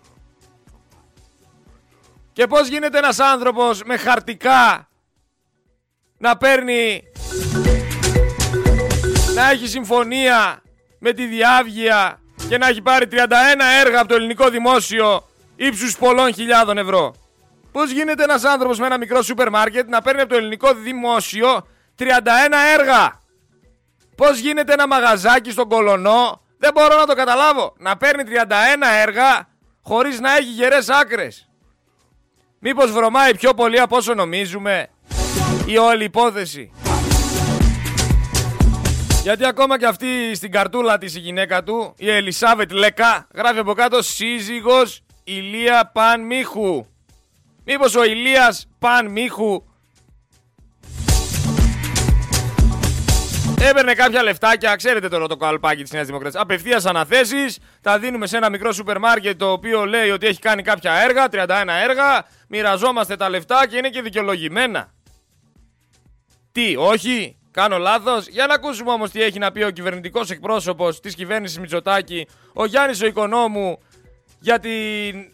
Και 2.34 2.46
πώς 2.46 2.68
γίνεται 2.68 2.98
ένας 2.98 3.18
άνθρωπος 3.18 3.82
με 3.84 3.96
χαρτικά 3.96 4.88
να 6.18 6.36
παίρνει 6.36 7.02
να 9.34 9.50
έχει 9.50 9.68
συμφωνία 9.68 10.62
με 10.98 11.12
τη 11.12 11.26
Διάβγεια 11.26 12.20
και 12.48 12.58
να 12.58 12.68
έχει 12.68 12.82
πάρει 12.82 13.06
31 13.10 13.14
έργα 13.84 13.98
από 13.98 14.08
το 14.08 14.14
ελληνικό 14.14 14.48
δημόσιο 14.48 15.28
ύψους 15.56 15.96
πολλών 15.98 16.34
χιλιάδων 16.34 16.78
ευρώ. 16.78 17.14
Πώς 17.72 17.90
γίνεται 17.90 18.22
ένας 18.22 18.44
άνθρωπος 18.44 18.78
με 18.78 18.86
ένα 18.86 18.98
μικρό 18.98 19.22
σούπερ 19.22 19.50
μάρκετ 19.50 19.88
να 19.88 20.02
παίρνει 20.02 20.20
από 20.20 20.30
το 20.30 20.36
ελληνικό 20.36 20.74
δημόσιο 20.74 21.66
31 21.98 22.04
έργα; 22.78 23.20
Πώς 24.16 24.38
γίνεται 24.38 24.72
ένα 24.72 24.86
μαγαζάκι 24.86 25.50
στον 25.50 25.68
Κολονό, 25.68 26.42
δεν 26.58 26.72
μπορώ 26.74 26.96
να 26.98 27.06
το 27.06 27.14
καταλάβω, 27.14 27.74
να 27.78 27.96
παίρνει 27.96 28.22
31 28.26 28.26
έργα 29.02 29.48
χωρίς 29.82 30.20
να 30.20 30.36
έχει 30.36 30.50
γερές 30.50 30.88
άκρες. 30.88 31.48
Μήπως 32.66 32.92
βρωμάει 32.92 33.34
πιο 33.36 33.54
πολύ 33.54 33.80
από 33.80 33.96
όσο 33.96 34.14
νομίζουμε 34.14 34.88
η 35.66 35.76
όλη 35.76 36.04
υπόθεση; 36.04 36.70
Γιατί 39.22 39.46
ακόμα 39.46 39.78
και 39.78 39.86
αυτή 39.86 40.34
στην 40.34 40.50
καρτούλα 40.50 40.98
της 40.98 41.14
η 41.16 41.18
γυναίκα 41.18 41.62
του, 41.62 41.94
η 41.96 42.10
Ελισάβετ 42.10 42.72
Λέκα, 42.72 43.26
γράφει 43.34 43.58
από 43.58 43.72
κάτω 43.72 44.02
σύζυγος 44.02 45.02
Ηλία 45.24 45.90
Παν 45.94 46.26
Μίχου. 46.26 46.86
Μήπως 47.64 47.94
ο 47.94 48.04
Ηλίας 48.04 48.68
Παν 48.78 49.10
Μίχου 49.10 49.62
Έπαιρνε 53.68 53.94
κάποια 53.94 54.22
λεφτάκια, 54.22 54.76
ξέρετε 54.76 55.08
τώρα 55.08 55.26
το 55.26 55.36
καλπάκι 55.36 55.82
της 55.82 55.92
Νέας 55.92 56.06
Δημοκρατίας. 56.06 56.42
Απευθείας 56.42 56.86
αναθέσεις, 56.86 57.58
τα 57.80 57.98
δίνουμε 57.98 58.26
σε 58.26 58.36
ένα 58.36 58.50
μικρό 58.50 58.72
σούπερ 58.72 58.98
μάρκετ 58.98 59.38
το 59.38 59.52
οποίο 59.52 59.84
λέει 59.84 60.10
ότι 60.10 60.26
έχει 60.26 60.38
κάνει 60.38 60.62
κάποια 60.62 60.92
έργα, 60.92 61.28
31 61.28 61.72
έργα. 61.82 62.26
Μοιραζόμαστε 62.48 63.16
τα 63.16 63.28
λεφτά 63.28 63.66
και 63.66 63.76
είναι 63.76 63.88
και 63.88 64.02
δικαιολογημένα. 64.02 64.92
Τι, 66.52 66.76
όχι, 66.76 67.38
κάνω 67.50 67.78
λάθος; 67.78 68.26
Για 68.26 68.46
να 68.46 68.54
ακούσουμε 68.54 68.90
όμως 68.90 69.10
τι 69.10 69.22
έχει 69.22 69.38
να 69.38 69.52
πει 69.52 69.62
ο 69.62 69.70
κυβερνητικός 69.70 70.30
εκπρόσωπος 70.30 71.00
της 71.00 71.14
κυβέρνησης 71.14 71.58
Μητσοτάκη, 71.58 72.26
ο 72.52 72.64
Γιάννης 72.64 73.02
ο 73.02 73.06
Οικονόμου, 73.06 73.78
για 74.40 74.58
τη 74.58 74.70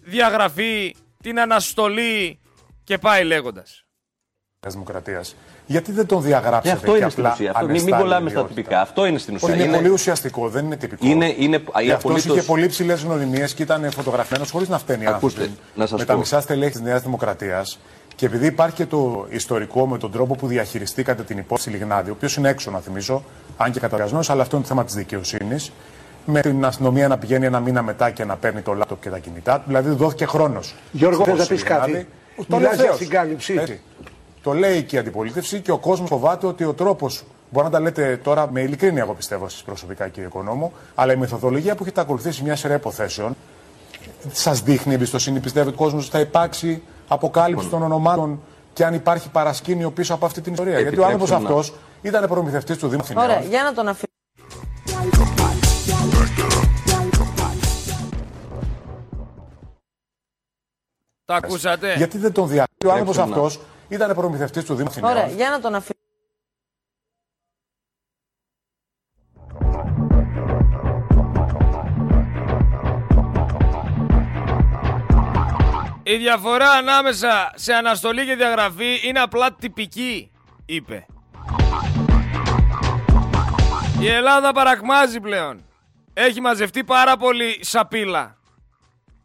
διαγραφή, 0.02 0.96
την 1.22 1.40
αναστολή 1.40 2.40
και 2.84 2.98
πάει 2.98 3.24
λέγοντας. 3.24 3.84
Δημοκρατίας 4.66 5.36
Γιατί 5.70 5.92
δεν 5.92 6.06
τον 6.06 6.22
διαγράψετε 6.22 6.68
Και 6.68 6.74
αυτό 6.76 6.92
και 6.92 6.98
είναι 6.98 7.10
στην 7.10 7.22
απλά 7.26 7.34
ουσία. 7.34 7.50
Αυτό, 7.50 7.60
μην, 7.66 7.70
μην 7.70 7.80
ανεστάλλει 7.82 8.02
κολλάμε 8.02 8.30
στα 8.30 8.38
ιδιότητα. 8.38 8.60
τυπικά. 8.60 8.80
Αυτό 8.80 9.06
είναι 9.06 9.18
στην 9.18 9.34
ουσία. 9.34 9.54
Είναι, 9.54 9.74
πολύ 9.76 9.88
ουσιαστικό, 9.88 10.48
δεν 10.48 10.64
είναι 10.64 10.76
τυπικό. 10.76 11.06
είναι, 11.06 11.34
είναι 11.38 11.58
Και 11.58 11.92
αυτό 11.92 11.94
απολύτως- 12.08 12.36
είχε 12.36 12.42
πολύ 12.46 12.66
ψηλές 12.66 13.02
γνωριμίες 13.02 13.54
και 13.54 13.62
ήταν 13.62 13.90
φωτογραφημένος 13.90 14.50
χωρίς 14.50 14.68
να 14.68 14.78
φταίνει 14.78 15.06
Ακούστε, 15.06 15.40
άνθρωποι. 15.40 15.60
να 15.74 15.86
σας 15.86 15.98
με 15.98 16.04
πω. 16.04 16.12
τα 16.12 16.18
μισά 16.18 16.40
στελέχη 16.40 16.70
της 16.72 16.80
Νέας 16.80 17.02
Δημοκρατίας. 17.02 17.78
Και 18.16 18.26
επειδή 18.26 18.46
υπάρχει 18.46 18.74
και 18.74 18.86
το 18.86 19.26
ιστορικό 19.28 19.86
με 19.86 19.98
τον 19.98 20.10
τρόπο 20.12 20.34
που 20.34 20.46
διαχειριστήκατε 20.46 21.22
την 21.22 21.38
υπόθεση 21.38 21.70
Λιγνάδη, 21.70 22.10
ο 22.10 22.12
οποίος 22.16 22.36
είναι 22.36 22.48
έξω, 22.48 22.70
να 22.70 22.78
θυμίσω, 22.80 23.24
αν 23.56 23.70
και 23.72 23.80
καταργασμένο, 23.80 24.24
αλλά 24.28 24.42
αυτό 24.42 24.56
είναι 24.56 24.64
το 24.64 24.70
θέμα 24.70 24.84
της 24.84 24.94
δικαιοσύνης. 24.94 25.72
Με 26.24 26.40
την 26.40 26.64
αστυνομία 26.64 27.08
να 27.08 27.18
πηγαίνει 27.18 27.46
ένα 27.46 27.60
μήνα 27.60 27.82
μετά 27.82 28.10
και 28.10 28.24
να 28.24 28.36
παίρνει 28.36 28.60
το 28.60 28.72
λάπτοπ 28.72 29.00
και 29.02 29.10
τα 29.10 29.18
κινητά 29.18 29.54
του. 29.56 29.62
Δηλαδή 29.66 29.90
δόθηκε 29.90 30.26
χρόνος. 30.26 30.74
Γιώργο, 30.92 31.24
θες 31.24 31.38
να 31.38 31.46
πεις 31.46 31.62
κάτι; 31.62 32.06
Μιλάς 32.48 32.74
για 32.80 32.92
συγκάλυψη. 32.92 33.80
Το 34.42 34.52
λέει 34.52 34.82
και 34.82 34.96
η 34.96 34.98
αντιπολίτευση 34.98 35.60
και 35.60 35.70
ο 35.70 35.78
κόσμος 35.78 36.08
φοβάται 36.08 36.46
ότι 36.46 36.64
ο 36.64 36.72
τρόπος. 36.72 37.24
Μπορεί 37.50 37.66
να 37.66 37.72
τα 37.72 37.80
λέτε 37.80 38.20
τώρα 38.22 38.50
με 38.52 38.60
ειλικρίνεια, 38.60 39.02
εγώ 39.02 39.14
πιστεύω, 39.14 39.44
εσείς 39.44 39.62
προσωπικά, 39.62 40.08
κύριε 40.08 40.28
Οικονόμου, 40.28 40.72
αλλά 40.94 41.12
η 41.12 41.16
μεθοδολογία 41.16 41.74
που 41.74 41.82
έχετε 41.82 42.00
ακολουθήσει 42.00 42.42
μια 42.42 42.56
σειρά 42.56 42.74
υποθέσεων 42.74 43.36
σας 44.32 44.60
δείχνει 44.60 44.94
εμπιστοσύνη. 44.94 45.40
Πιστεύετε 45.40 45.70
ότι 45.74 45.82
ο 45.82 45.84
κόσμος 45.84 46.08
θα 46.08 46.20
υπάρξει 46.20 46.82
αποκάλυψη 47.08 47.66
των 47.68 47.82
ονομάτων 47.82 48.40
και 48.72 48.84
αν 48.84 48.94
υπάρχει 48.94 49.28
παρασκήνιο 49.30 49.90
πίσω 49.90 50.14
από 50.14 50.26
αυτή 50.26 50.40
την 50.40 50.52
ιστορία. 50.52 50.80
Γιατί 50.80 50.98
ο 50.98 51.02
Επιτρέψτε 51.02 51.34
άνθρωπος 51.34 51.50
να- 51.50 51.56
αυτός 51.56 51.78
ήταν 52.02 52.28
προμηθευτής 52.28 52.76
του 52.76 52.88
Δήμου 52.88 53.02
Αθηναίων. 53.02 53.26
Ωραία, 53.26 53.40
για 53.40 53.62
να 53.62 53.72
τον 53.72 53.88
αφήσουμε. 53.88 54.09
Τα 61.30 61.36
ακούσατε; 61.36 61.94
Γιατί 61.96 62.18
δεν 62.18 62.32
τον 62.32 62.48
διακρίνει. 62.48 62.92
Ο 62.92 62.96
άνθρωπος 62.96 63.16
Επιτρέψτε 63.16 63.40
να- 63.40 63.46
αυτός 63.46 63.66
ήταν 63.88 64.14
προμηθευτής 64.14 64.64
του 64.64 64.74
Δήμου 64.74 64.88
Αθηναίων. 64.88 65.12
Ωραία, 65.16 65.26
για 65.26 65.50
να 65.50 65.60
τον 65.60 65.74
αφήσουμε. 65.74 65.98
Η 76.02 76.16
διαφορά 76.16 76.70
ανάμεσα 76.70 77.52
σε 77.54 77.72
αναστολή 77.72 78.24
και 78.26 78.34
διαγραφή 78.34 79.00
είναι 79.02 79.20
απλά 79.20 79.52
τυπική, 79.52 80.30
είπε. 80.66 81.06
Η 84.00 84.08
Ελλάδα 84.08 84.52
παρακμάζει 84.52 85.20
πλέον. 85.20 85.64
Έχει 86.12 86.40
μαζευτεί 86.40 86.84
πάρα 86.84 87.16
πολύ 87.16 87.58
σαπίλα. 87.62 88.36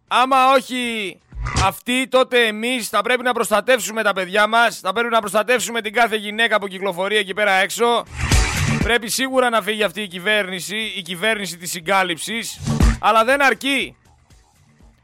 Άμα 0.08 0.52
όχι 0.54 1.20
αυτοί, 1.64 2.08
τότε 2.08 2.46
εμείς 2.46 2.90
θα 2.90 3.02
πρέπει 3.02 3.24
να 3.24 3.34
προστατεύσουμε 3.34 4.04
τα 4.04 4.14
παιδιά 4.14 4.48
μας, 4.48 4.80
θα 4.80 4.94
πρέπει 4.94 5.10
να 5.10 5.20
προστατεύσουμε 5.20 5.82
την 5.82 5.94
κάθε 5.94 6.16
γυναίκα 6.16 6.60
που 6.60 6.68
κυκλοφορεί 6.68 7.16
εκεί 7.16 7.34
πέρα 7.34 7.52
έξω. 7.52 8.06
Πρέπει 8.84 9.10
σίγουρα 9.10 9.50
να 9.50 9.62
φύγει 9.62 9.84
αυτή 9.84 10.02
η 10.02 10.08
κυβέρνηση, 10.08 10.78
η 10.98 11.02
κυβέρνηση 11.02 11.58
της 11.58 11.72
συγκάλυψης, 11.72 12.60
αλλά 13.00 13.24
δεν 13.24 13.42
αρκεί. 13.44 13.96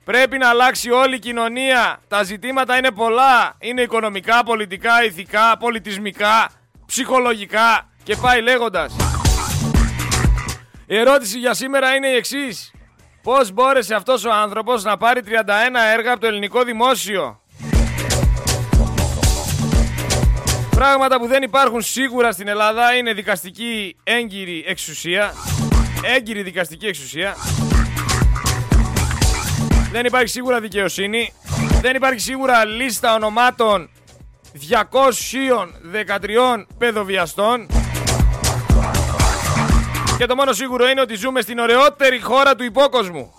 Πρέπει 0.03 0.38
να 0.38 0.50
αλλάξει 0.50 0.91
όλη 0.91 1.15
η 1.15 1.19
κοινωνία. 1.19 2.00
Τα 2.07 2.24
ζητήματα 2.24 2.77
είναι 2.77 2.91
πολλά. 2.91 3.55
Είναι 3.60 3.81
οικονομικά, 3.81 4.43
πολιτικά, 4.43 5.03
ηθικά, 5.03 5.57
πολιτισμικά, 5.57 6.50
ψυχολογικά 6.86 7.89
και 8.03 8.15
πάει 8.15 8.41
λέγοντας. 8.41 8.95
Η 10.86 10.98
ερώτηση 10.98 11.39
για 11.39 11.53
σήμερα 11.53 11.95
είναι 11.95 12.07
η 12.07 12.15
εξής. 12.15 12.71
Πώς 13.24 13.51
μπόρεσε 13.51 13.96
αυτός 13.96 14.25
ο 14.25 14.32
άνθρωπος 14.32 14.84
να 14.84 14.98
πάρει 14.98 15.22
31 15.25 15.30
έργα 15.96 16.12
από 16.12 16.22
το 16.22 16.28
ελληνικό 16.28 16.63
δημόσιο; 16.63 17.42
Πράγματα 20.75 21.20
που 21.20 21.28
δεν 21.28 21.44
υπάρχουν 21.44 21.82
σίγουρα 21.82 22.32
στην 22.32 22.48
Ελλάδα 22.48 22.94
είναι 22.94 23.13
δικαστική 23.13 23.96
έγκυρη 24.04 24.63
εξουσία. 24.68 25.34
Έγκυρη 26.16 26.42
δικαστική 26.42 26.86
εξουσία. 26.86 27.36
Δεν 29.92 30.06
υπάρχει 30.06 30.28
σίγουρα 30.28 30.60
δικαιοσύνη. 30.60 31.34
Δεν 31.82 31.96
υπάρχει 31.96 32.20
σίγουρα 32.20 32.66
λίστα 32.66 33.16
ονομάτων 33.16 33.90
213 34.54 36.66
παιδοβιαστών. 36.78 37.68
Και 40.22 40.28
το 40.28 40.36
μόνο 40.36 40.54
σίγουρο 40.54 40.90
είναι 40.90 41.01
ότι 41.01 41.16
ζούμε 41.16 41.42
στην 41.42 41.60
ωραιότερη 41.60 42.20
χώρα 42.20 42.56
του 42.56 42.63
υπόκοσμου. 42.63 43.34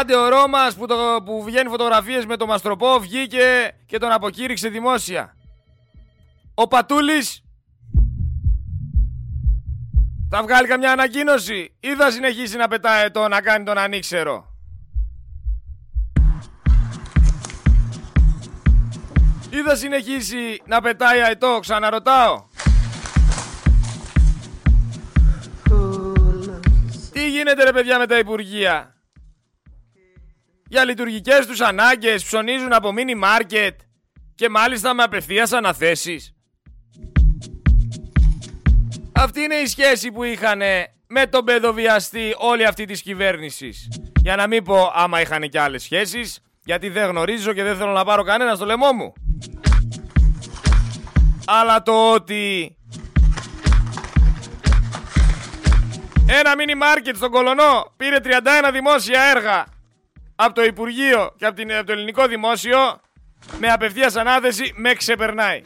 Άντε 0.00 0.16
ο 0.16 0.28
Ρώμας 0.28 0.74
που, 0.74 0.86
το, 0.86 0.96
που 1.24 1.42
βγαίνει 1.44 1.68
φωτογραφίες 1.68 2.26
με 2.26 2.36
το 2.36 2.46
Μαστροπό 2.46 2.98
βγήκε 3.00 3.74
και 3.86 3.98
τον 3.98 4.12
αποκήρυξε 4.12 4.68
δημόσια. 4.68 5.36
Ο 6.54 6.68
Πατούλης 6.68 7.42
θα 10.30 10.42
βγάλει 10.42 10.68
καμιά 10.68 10.92
ανακοίνωση 10.92 11.76
ή 11.80 11.94
θα 11.94 12.10
συνεχίσει 12.10 12.56
να 12.56 12.68
πετάει 12.68 13.10
το 13.10 13.28
να 13.28 13.40
κάνει 13.40 13.64
τον 13.64 13.78
ανήξερο; 13.78 14.47
Ή 19.50 19.62
θα 19.62 19.76
συνεχίσει 19.76 20.62
να 20.66 20.80
πετάει 20.80 21.20
αετό, 21.20 21.58
ξαναρωτάω. 21.60 22.46
Τι 27.12 27.30
γίνεται 27.30 27.64
ρε 27.64 27.72
παιδιά 27.72 27.98
με 27.98 28.06
τα 28.06 28.18
Υπουργεία; 28.18 28.94
Για 30.68 30.84
λειτουργικές 30.84 31.46
τους 31.46 31.60
ανάγκες 31.60 32.24
ψωνίζουν 32.24 32.72
από 32.72 32.92
μίνι 32.92 33.14
μάρκετ 33.14 33.80
και 34.34 34.48
μάλιστα 34.48 34.94
με 34.94 35.02
απευθείας 35.02 35.52
αναθέσεις. 35.52 36.32
Αυτή 39.12 39.40
είναι 39.40 39.54
η 39.54 39.66
σχέση 39.66 40.12
που 40.12 40.24
είχαν 40.24 40.60
με 41.06 41.26
τον 41.26 41.44
παιδοβιαστή 41.44 42.34
όλη 42.38 42.64
αυτή 42.64 42.84
της 42.84 43.02
κυβέρνησης. 43.02 43.88
Για 44.20 44.36
να 44.36 44.46
μην 44.46 44.64
πω 44.64 44.92
άμα 44.94 45.20
είχαν 45.20 45.48
και 45.48 45.60
άλλες 45.60 45.82
σχέσεις, 45.82 46.40
γιατί 46.64 46.88
δεν 46.88 47.08
γνωρίζω 47.08 47.52
και 47.52 47.62
δεν 47.62 47.76
θέλω 47.76 47.92
να 47.92 48.04
πάρω 48.04 48.22
κανένα 48.22 48.54
στο 48.54 48.64
λαιμό 48.64 48.92
μου. 48.92 49.12
Αλλά 51.50 51.82
το 51.82 52.12
ότι 52.12 52.76
ένα 56.26 56.56
μίνι 56.56 56.74
μάρκετ 56.74 57.16
στον 57.16 57.30
Κολονό 57.30 57.92
πήρε 57.96 58.16
31 58.22 58.28
δημόσια 58.72 59.22
έργα 59.36 59.66
από 60.36 60.54
το 60.54 60.64
Υπουργείο 60.64 61.34
και 61.36 61.46
από, 61.46 61.56
την, 61.56 61.72
από 61.72 61.86
το 61.86 61.92
Ελληνικό 61.92 62.26
Δημόσιο 62.26 62.78
με 63.58 63.68
απευθείας 63.68 64.16
ανάθεση 64.16 64.72
με 64.76 64.92
ξεπερνάει. 64.92 65.62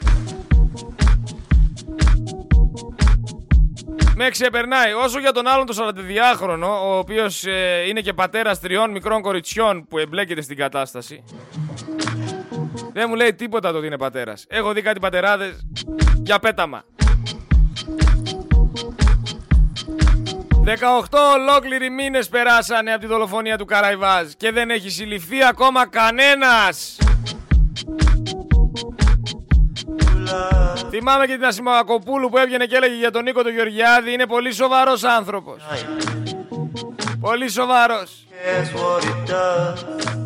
Με 4.15 4.29
ξεπερνάει. 4.29 4.93
Όσο 4.93 5.19
για 5.19 5.31
τον 5.31 5.47
άλλον 5.47 5.65
το 5.65 5.75
42χρονο, 5.77 6.81
ο 6.83 6.97
οποίος 6.97 7.45
ε, 7.45 7.83
είναι 7.87 8.01
και 8.01 8.13
πατέρας 8.13 8.59
τριών 8.59 8.91
μικρών 8.91 9.21
κοριτσιών 9.21 9.87
που 9.87 9.97
εμπλέκεται 9.97 10.41
στην 10.41 10.57
κατάσταση. 10.57 11.23
Δεν 12.93 13.05
μου 13.09 13.15
λέει 13.15 13.33
τίποτα 13.33 13.71
το 13.71 13.77
ότι 13.77 13.87
είναι 13.87 13.97
πατέρας. 13.97 14.45
Έχω 14.49 14.73
δει 14.73 14.81
κάτι 14.81 14.99
πατεράδες 14.99 15.65
για 16.23 16.39
πέταμα. 16.39 16.83
18 20.65 21.19
ολόκληροι 21.33 21.89
μήνες 21.89 22.29
περάσανε 22.29 22.91
από 22.91 23.01
τη 23.01 23.07
δολοφονία 23.07 23.57
του 23.57 23.65
Καραϊβάζ 23.65 24.27
και 24.37 24.51
δεν 24.51 24.69
έχει 24.69 24.89
συλληφθεί 24.89 25.43
ακόμα 25.43 25.87
κανένας. 25.87 26.97
Θυμάμαι 30.89 31.25
και 31.25 31.33
την 31.33 31.45
Ασημακοπούλου 31.45 32.29
που 32.29 32.37
έβγαινε 32.37 32.65
και 32.65 32.75
έλεγε 32.75 32.95
για 32.95 33.11
τον 33.11 33.23
Νίκο 33.23 33.43
του 33.43 33.49
Γεωργιάδη. 33.49 34.13
Είναι 34.13 34.25
πολύ 34.25 34.53
σοβαρός 34.53 35.03
άνθρωπος. 35.03 35.61
Πολύ 37.23 37.49
σοβαρός. 37.49 38.27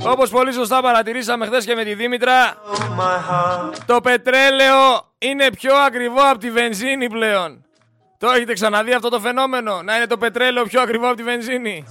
Όπως 0.03 0.29
πολύ 0.29 0.53
σωστά 0.53 0.81
παρατηρήσαμε 0.81 1.45
χθες 1.45 1.65
και 1.65 1.75
με 1.75 1.83
τη 1.83 1.93
Δήμητρα, 1.93 2.57
το 3.85 4.01
πετρέλαιο 4.01 5.11
είναι 5.17 5.51
πιο 5.51 5.75
ακριβό 5.75 6.29
από 6.29 6.37
τη 6.37 6.51
βενζίνη 6.51 7.09
πλέον. 7.09 7.65
Το 8.17 8.29
έχετε 8.29 8.53
ξαναδεί 8.53 8.93
αυτό 8.93 9.09
το 9.09 9.19
φαινόμενο, 9.19 9.81
να 9.81 9.95
είναι 9.95 10.07
το 10.07 10.17
πετρέλαιο 10.17 10.63
πιο 10.63 10.81
ακριβό 10.81 11.07
από 11.07 11.15
τη 11.15 11.23
βενζίνη; 11.23 11.85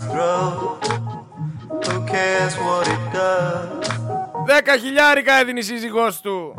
Δέκα 4.46 4.76
χιλιάρικα 4.76 5.34
έδινε 5.34 5.58
η 5.58 5.62
σύζυγός 5.62 6.20
του 6.20 6.54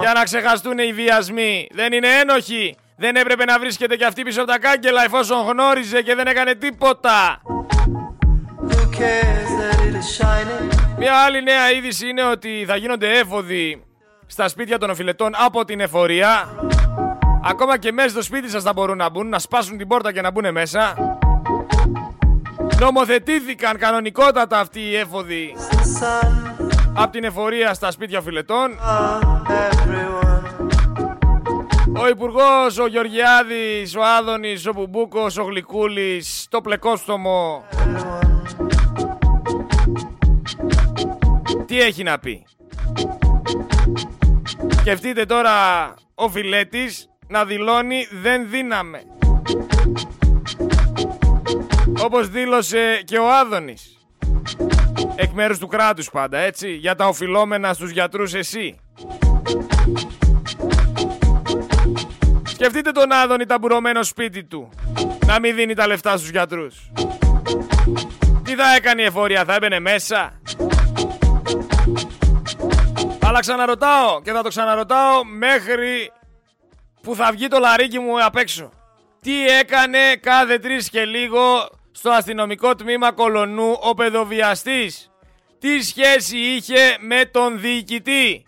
για 0.00 0.12
να 0.12 0.22
ξεχαστούν 0.22 0.78
οι 0.78 0.92
βιασμοί. 0.92 1.68
Δεν 1.72 1.92
είναι 1.92 2.08
ένοχοι; 2.20 2.76
Δεν 3.04 3.16
έπρεπε 3.16 3.44
να 3.44 3.58
βρίσκεται 3.58 3.96
και 3.96 4.04
αυτή 4.04 4.22
πίσω 4.22 4.42
από 4.42 4.50
τα 4.50 4.58
κάγκελα 4.58 5.04
εφόσον 5.04 5.46
γνώριζε 5.46 6.02
και 6.02 6.14
δεν 6.14 6.26
έκανε 6.26 6.54
τίποτα. 6.54 7.42
Μια 10.98 11.12
άλλη 11.26 11.42
νέα 11.42 11.70
είδηση 11.70 12.08
είναι 12.08 12.22
ότι 12.22 12.64
θα 12.68 12.76
γίνονται 12.76 13.18
έφοδοι 13.18 13.84
στα 14.26 14.48
σπίτια 14.48 14.78
των 14.78 14.90
οφειλετών 14.90 15.32
από 15.36 15.64
την 15.64 15.80
εφορία. 15.80 16.48
Ακόμα 17.44 17.78
και 17.78 17.92
μέσα 17.92 18.08
στο 18.08 18.22
σπίτι 18.22 18.50
σας 18.50 18.62
θα 18.62 18.72
μπορούν 18.72 18.96
να 18.96 19.10
μπουν, 19.10 19.28
να 19.28 19.38
σπάσουν 19.38 19.78
την 19.78 19.88
πόρτα 19.88 20.12
και 20.12 20.20
να 20.20 20.30
μπουν 20.30 20.52
μέσα. 20.52 20.94
Νομοθετήθηκαν 22.80 23.78
κανονικότατα 23.78 24.58
αυτοί 24.58 24.80
οι 24.80 24.96
έφοδοι 24.96 25.54
από 26.94 27.10
την 27.10 27.24
εφορία 27.24 27.74
στα 27.74 27.90
σπίτια 27.90 28.20
φιλετών. 28.20 28.70
Ο 31.96 32.08
Υπουργός, 32.08 32.78
ο 32.78 32.86
Γεωργιάδης, 32.86 33.96
ο 33.96 34.00
Άδωνης, 34.18 34.66
ο 34.66 34.72
Μπουμπούκος, 34.72 35.38
ο 35.38 35.42
Γλυκούλης, 35.42 36.46
το 36.50 36.60
πλεκόστομο. 36.60 37.64
Τι 41.66 41.80
έχει 41.80 42.02
να 42.02 42.18
πει; 42.18 42.46
Σκεφτείτε 44.78 45.24
τώρα 45.24 45.52
ο 46.14 46.28
Φιλέτης 46.28 47.08
να 47.28 47.44
δηλώνει 47.44 48.06
δεν 48.22 48.50
δίναμε. 48.50 49.02
Όπως 52.02 52.28
δήλωσε 52.28 53.02
και 53.04 53.18
ο 53.18 53.32
Άδωνης. 53.32 53.98
Εκ 55.16 55.32
μέρους 55.32 55.58
του 55.58 55.66
κράτους 55.66 56.10
πάντα, 56.10 56.38
έτσι, 56.38 56.72
για 56.72 56.94
τα 56.94 57.06
οφειλόμενα 57.06 57.72
στους 57.72 57.90
γιατρούς 57.90 58.34
εσύ. 58.34 58.78
Σκεφτείτε 62.64 62.90
τον 62.90 63.12
Άδωνη 63.12 63.46
ταμπουρωμένο 63.46 64.02
σπίτι 64.02 64.44
του. 64.44 64.70
Να 65.26 65.40
μην 65.40 65.54
δίνει 65.54 65.74
τα 65.74 65.86
λεφτά 65.86 66.16
στους 66.16 66.30
γιατρούς. 66.30 66.90
Τι 68.44 68.54
θα 68.54 68.74
έκανε 68.76 69.02
η 69.02 69.04
εφορία, 69.04 69.44
θα 69.44 69.54
έμπαινε 69.54 69.78
μέσα. 69.78 70.40
Αλλά 73.22 73.40
ξαναρωτάω 73.40 74.20
και 74.22 74.32
θα 74.32 74.42
το 74.42 74.48
ξαναρωτάω 74.48 75.24
μέχρι 75.24 76.12
που 77.02 77.14
θα 77.14 77.32
βγει 77.32 77.48
το 77.48 77.58
λαρίκι 77.58 77.98
μου 77.98 78.24
απ' 78.24 78.36
έξω. 78.36 78.70
Τι 79.20 79.46
έκανε 79.48 80.16
κάθε 80.20 80.58
τρεις 80.58 80.90
και 80.90 81.04
λίγο 81.04 81.68
στο 81.92 82.10
αστυνομικό 82.10 82.74
τμήμα 82.74 83.12
Κολονού 83.12 83.78
ο 83.80 83.94
παιδοβιαστής; 83.94 85.10
Τι 85.58 85.82
σχέση 85.82 86.36
είχε 86.36 86.96
με 87.00 87.24
τον 87.24 87.60
διοικητή; 87.60 88.44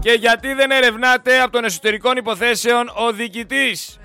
Και 0.00 0.12
γιατί 0.12 0.52
δεν 0.52 0.70
ερευνάται 0.70 1.40
από 1.40 1.52
των 1.52 1.64
εσωτερικών 1.64 2.16
υποθέσεων 2.16 2.88
ο 2.94 3.12
διοικητής; 3.12 3.98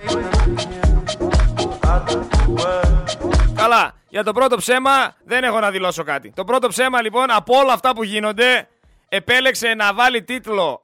Καλά, 3.55 3.93
για 4.10 4.23
το 4.23 4.31
πρώτο 4.31 4.58
ψέμα 4.58 5.15
δεν 5.25 5.43
έχω 5.43 5.60
να 5.60 5.71
δηλώσω 5.71 6.03
κάτι. 6.03 6.31
Το 6.36 6.43
πρώτο 6.43 6.67
ψέμα 6.67 7.01
λοιπόν 7.01 7.31
από 7.31 7.58
όλα 7.58 7.73
αυτά 7.73 7.95
που 7.95 8.03
γίνονται 8.03 8.67
επέλεξε 9.10 9.73
να 9.73 9.93
βάλει 9.93 10.23
τίτλο 10.23 10.81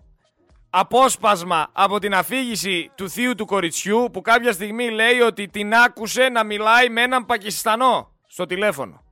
απόσπασμα 0.70 1.68
από 1.72 2.00
την 2.00 2.14
αφήγηση 2.14 2.92
του 2.96 3.10
θείου 3.10 3.36
του 3.36 3.46
κοριτσιού 3.46 4.10
που 4.14 4.22
κάποια 4.22 4.52
στιγμή 4.52 4.90
λέει 4.90 5.20
ότι 5.20 5.48
την 5.48 5.74
άκουσε 5.74 6.30
να 6.30 6.44
μιλάει 6.44 6.90
με 6.90 7.02
έναν 7.02 7.26
Πακιστανό 7.26 8.12
στο 8.28 8.46
τηλέφωνο. 8.46 9.04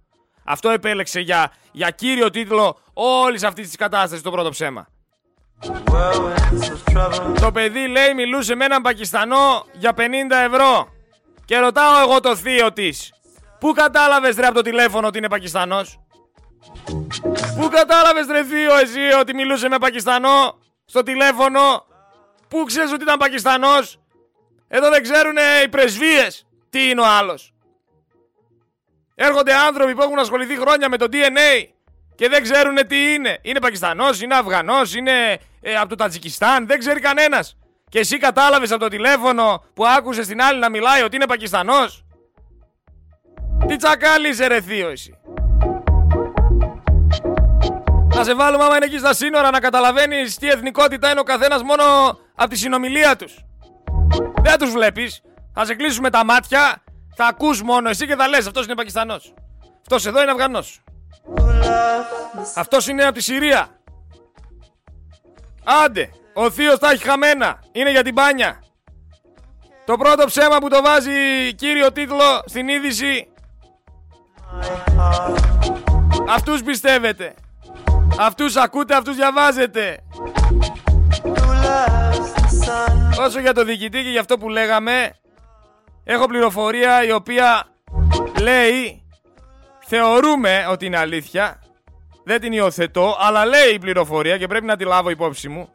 Αυτό 0.43 0.69
επέλεξε 0.69 1.19
για, 1.19 1.51
για 1.71 1.89
κύριο 1.89 2.29
τίτλο 2.29 2.79
όλης 2.93 3.43
αυτής 3.43 3.67
της 3.67 3.75
κατάστασης 3.75 4.23
το 4.23 4.31
πρώτο 4.31 4.49
ψέμα. 4.49 4.87
Το 7.39 7.51
παιδί 7.51 7.87
λέει 7.87 8.13
μιλούσε 8.15 8.55
με 8.55 8.65
έναν 8.65 8.81
Πακιστανό 8.81 9.65
για 9.73 9.93
50 9.97 10.01
ευρώ. 10.45 10.93
Και 11.45 11.57
ρωτάω 11.57 12.01
εγώ 12.01 12.19
το 12.19 12.35
θείο 12.35 12.73
της. 12.73 13.13
Πού 13.59 13.71
κατάλαβες 13.71 14.35
ρε 14.35 14.45
από 14.45 14.55
το 14.55 14.61
τηλέφωνο 14.61 15.07
ότι 15.07 15.17
είναι 15.17 15.29
Πακιστανός; 15.29 15.99
Πού 17.59 17.69
κατάλαβες 17.71 18.25
ρε 18.27 18.43
θείο 18.43 18.75
εσύ 18.77 18.99
ότι 19.19 19.33
μιλούσε 19.33 19.67
με 19.69 19.77
Πακιστανό 19.77 20.59
στο 20.85 21.03
τηλέφωνο; 21.03 21.85
Πού 22.47 22.63
ξέρεις 22.65 22.91
ότι 22.91 23.03
ήταν 23.03 23.17
Πακιστανός; 23.17 23.99
Εδώ 24.67 24.89
δεν 24.89 25.03
ξέρουν 25.03 25.35
οι 25.63 25.69
πρεσβείες 25.69 26.45
τι 26.69 26.89
είναι 26.89 27.01
ο 27.01 27.05
άλλος; 27.05 27.53
Έρχονται 29.15 29.53
άνθρωποι 29.53 29.95
που 29.95 30.01
έχουν 30.01 30.19
ασχοληθεί 30.19 30.57
χρόνια 30.57 30.89
με 30.89 30.97
το 30.97 31.07
DNA 31.11 31.67
και 32.19 32.29
δεν 32.29 32.43
ξέρουν 32.43 32.75
τι 32.87 33.13
είναι. 33.13 33.37
Είναι 33.41 33.59
Πακιστανός, 33.59 34.21
είναι 34.21 34.35
Αφγανός, 34.35 34.95
είναι 34.95 35.37
ε, 35.61 35.75
από 35.75 35.89
το 35.89 35.95
Τατζικιστάν, 35.95 36.67
δεν 36.67 36.79
ξέρει 36.79 36.99
κανένας. 36.99 37.57
Και 37.89 37.99
εσύ 37.99 38.17
κατάλαβες 38.17 38.71
από 38.71 38.79
το 38.79 38.87
τηλέφωνο 38.87 39.63
που 39.73 39.87
άκουσες 39.87 40.27
την 40.27 40.41
άλλη 40.41 40.59
να 40.59 40.69
μιλάει 40.69 41.01
ότι 41.01 41.15
είναι 41.15 41.25
Πακιστανός; 41.25 42.05
Τι 43.67 43.75
τσακάλι 43.75 44.29
είσαι 44.29 44.47
ρε 44.47 44.61
θείο 44.61 44.89
εσύ. 44.89 45.19
Να 48.15 48.23
σε 48.23 48.35
βάλουμε 48.35 48.63
άμα 48.63 48.75
είναι 48.75 48.85
εκεί 48.85 48.97
στα 48.97 49.13
σύνορα 49.13 49.49
να 49.49 49.59
καταλαβαίνεις 49.59 50.35
τι 50.35 50.47
εθνικότητα 50.47 51.11
είναι 51.11 51.19
ο 51.19 51.23
καθένας 51.23 51.63
μόνο 51.63 51.83
από 52.35 52.49
τη 52.49 52.57
συνομιλία 52.57 53.15
τους. 53.15 53.45
Δεν 54.41 54.57
τους 54.57 54.71
βλέπεις. 54.71 55.21
Θα 55.53 55.65
σε 55.65 55.75
κλείσουμε 55.75 56.09
τα 56.09 56.25
μάτια, 56.25 56.83
θα 57.15 57.25
ακούς 57.25 57.61
μόνο 57.61 57.89
εσύ 57.89 58.07
και 58.07 58.15
θα 58.15 58.27
λες 58.27 58.47
αυτός 58.47 58.65
είναι 58.65 58.75
Πακιστανός. 58.75 59.33
Αυτός 59.81 60.05
εδώ 60.05 60.21
είναι 60.21 60.31
Αφγανός. 60.31 60.81
Αυτός 62.55 62.87
είναι 62.87 63.03
από 63.03 63.13
τη 63.13 63.23
Συρία. 63.23 63.67
Άντε, 65.85 66.09
ο 66.33 66.51
θείος 66.51 66.79
τα 66.79 66.91
έχει 66.91 67.03
χαμένα. 67.03 67.59
Είναι 67.71 67.91
για 67.91 68.03
την 68.03 68.13
μπάνια. 68.13 68.63
Το 69.89 69.97
πρώτο 69.97 70.25
ψέμα 70.25 70.57
που 70.57 70.69
το 70.69 70.81
βάζει 70.81 71.53
κύριο 71.55 71.91
τίτλο 71.91 72.41
στην 72.45 72.67
είδηση 72.67 73.27
Αυτούς 76.29 76.63
πιστεύετε 76.63 77.33
Αυτούς 78.19 78.55
ακούτε, 78.55 78.95
αυτούς 78.95 79.15
διαβάζετε 79.15 79.97
Όσο 83.19 83.39
για 83.39 83.53
το 83.53 83.63
διοικητή 83.63 84.03
και 84.03 84.09
για 84.09 84.19
αυτό 84.19 84.37
που 84.37 84.49
λέγαμε 84.49 85.11
Έχω 86.03 86.25
πληροφορία 86.25 87.03
η 87.03 87.11
οποία 87.11 87.67
λέει 88.39 88.98
Θεωρούμε 89.91 90.65
ότι 90.69 90.85
είναι 90.85 90.97
αλήθεια. 90.97 91.61
Δεν 92.23 92.41
την 92.41 92.53
υιοθετώ 92.53 93.15
Αλλά 93.19 93.45
λέει 93.45 93.73
η 93.73 93.79
πληροφορία 93.79 94.37
και 94.37 94.47
πρέπει 94.47 94.65
να 94.65 94.75
τη 94.75 94.83
λάβω 94.83 95.09
υπόψη 95.09 95.49
μου 95.49 95.69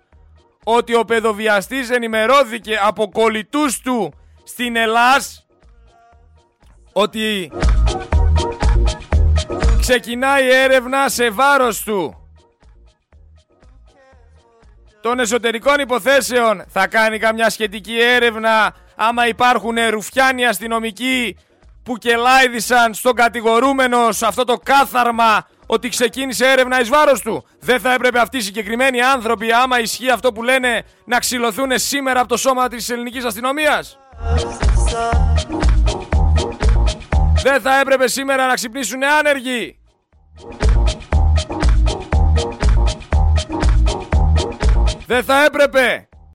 Ότι 0.65 0.95
ο 0.95 1.05
παιδοβιαστής 1.05 1.91
ενημερώθηκε 1.91 2.79
από 2.83 3.11
κολλητούς 3.11 3.81
του 3.81 4.13
στην 4.45 4.77
Ελλάς 4.77 5.47
Ότι 6.93 7.51
ξεκινάει 9.81 10.51
έρευνα 10.51 11.09
σε 11.09 11.31
βάρος 11.31 11.83
του. 11.83 12.29
Των 15.01 15.19
εσωτερικών 15.19 15.81
υποθέσεων 15.81 16.65
θα 16.69 16.87
κάνει 16.87 17.19
καμιά 17.19 17.51
σχετική 17.51 18.01
έρευνα 18.01 18.75
άμα 18.97 19.29
υπάρχουν 19.29 19.77
ρουφιάνοι 19.91 20.47
αστυνομικοί 20.47 21.37
που 21.85 21.97
κελάιδησαν 21.97 22.95
στον 22.95 23.15
κατηγορούμενο 23.15 24.13
σε 24.13 24.27
αυτό 24.27 24.45
το 24.45 24.57
κάθαρμα 24.63 25.47
ότι 25.67 25.89
ξεκίνησε 25.89 26.47
έρευνα 26.47 26.81
εις 26.81 26.89
βάρος 26.89 27.21
του. 27.21 27.45
Δεν 27.61 27.81
θα 27.81 27.93
έπρεπε 27.93 28.19
αυτοί 28.21 28.37
οι 28.37 28.41
συγκεκριμένοι 28.41 29.03
άνθρωποι, 29.03 29.53
άμα 29.53 29.81
ισχύει 29.81 30.11
αυτό 30.11 30.33
που 30.33 30.43
λένε, 30.43 30.85
να 31.05 31.19
ξυλωθούν 31.19 31.71
σήμερα 31.75 32.21
από 32.21 32.29
το 32.29 32.37
σώμα 32.37 32.69
της 32.69 32.91
ελληνικής 32.91 33.25
αστυνομίας. 33.25 33.99
Δεν 37.43 37.61
θα 37.61 37.81
έπρεπε 37.81 38.09
σήμερα 38.09 38.47
να 38.47 38.55
ξυπνήσουν 38.55 39.05
άνεργοι. 39.05 39.79
Δεν 45.07 45.25
θα 45.25 45.45
έπρεπε 45.45 46.09